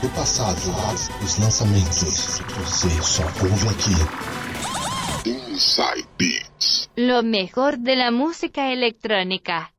[0.00, 0.58] do passado,
[1.22, 2.40] os lançamentos.
[2.40, 5.28] Você só ouve aqui.
[5.28, 6.88] Inside Beats.
[6.96, 9.70] Lo mejor de la música electrónica.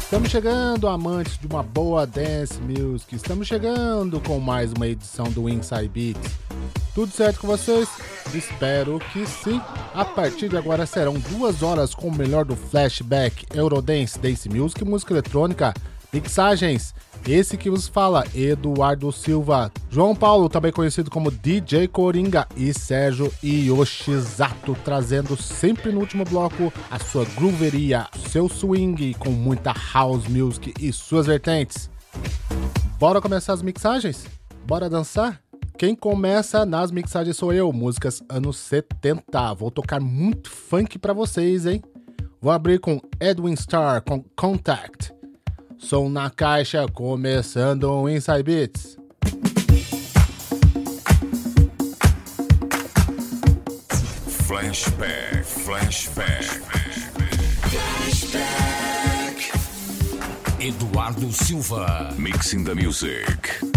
[0.00, 3.16] Estamos chegando, amantes de uma boa dance music.
[3.16, 6.32] Estamos chegando com mais uma edição do Inside Beats.
[6.94, 7.88] Tudo certo com vocês?
[8.32, 9.60] Espero que sim.
[9.92, 14.84] A partir de agora serão duas horas com o melhor do flashback, Eurodance, dance music,
[14.84, 15.74] música eletrônica,
[16.12, 16.94] mixagens.
[17.26, 23.32] Esse que vos fala, Eduardo Silva, João Paulo, também conhecido como DJ Coringa, e Sérgio
[23.42, 30.72] Yoshizato, trazendo sempre no último bloco a sua grooveria, seu swing com muita house music
[30.78, 31.90] e suas vertentes.
[33.00, 34.26] Bora começar as mixagens?
[34.66, 35.43] Bora dançar?
[35.76, 39.54] Quem começa nas mixagens sou eu, músicas anos 70.
[39.54, 41.82] Vou tocar muito funk pra vocês, hein?
[42.40, 45.12] Vou abrir com Edwin Starr com Contact.
[45.76, 48.96] Som na caixa, começando o Inside Beats.
[54.46, 56.64] Flashback, flashback.
[60.60, 62.14] Eduardo Silva.
[62.16, 63.73] Mixing the music.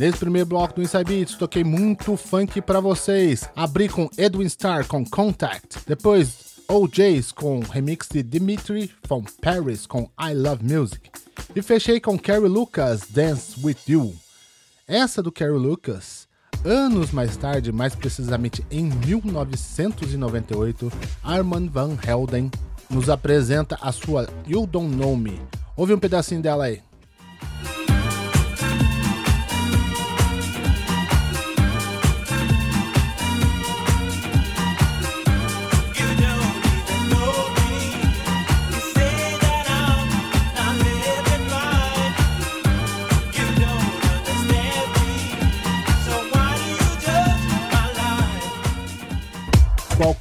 [0.00, 3.46] Nesse primeiro bloco do Inside Beats, toquei muito funk para vocês.
[3.54, 5.76] Abri com Edwin Starr com Contact.
[5.86, 11.10] Depois, OJs com remix de Dimitri from Paris com I Love Music.
[11.54, 14.14] E fechei com Carrie Lucas, Dance With You.
[14.88, 16.26] Essa do Carrie Lucas,
[16.64, 20.90] anos mais tarde, mais precisamente em 1998,
[21.22, 22.50] Armand Van Helden
[22.88, 25.38] nos apresenta a sua You Don't Know Me.
[25.76, 26.80] Ouve um pedacinho dela aí.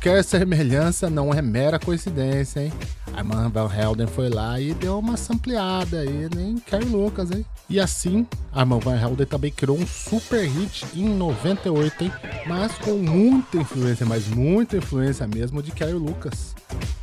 [0.01, 2.73] Qualquer semelhança não é mera coincidência, hein?
[3.13, 7.45] Armand Van Helden foi lá e deu uma sampleada aí, nem Kerry Lucas, hein?
[7.69, 12.13] E assim, Armand Van Helden também criou um super hit em 98, hein?
[12.47, 16.55] Mas com muita influência, mas muita influência mesmo de Kerry Lucas,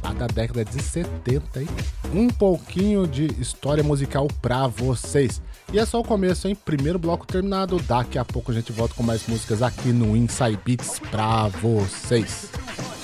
[0.02, 1.68] lá da década de 70, hein?
[2.14, 5.42] Um pouquinho de história musical pra vocês.
[5.70, 6.56] E é só o começo, hein?
[6.64, 7.78] Primeiro bloco terminado.
[7.78, 12.48] Daqui a pouco a gente volta com mais músicas aqui no Inside Beats pra vocês.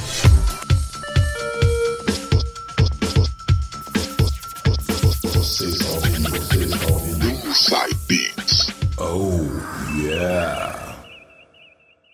[0.03, 0.42] Inside